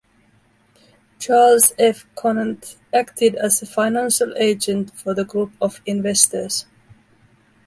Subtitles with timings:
[1.19, 2.07] Charles F.
[2.15, 6.65] Conant acted as financial agent for the group of investors.